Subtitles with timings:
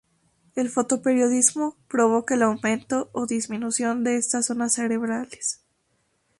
[0.55, 5.61] El fotoperiodismo provoca el aumento o disminución de estas zonas cerebrales.